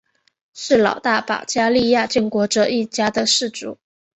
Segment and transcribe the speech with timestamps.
[0.55, 3.77] 是老大保加利亚建国者一家的氏族。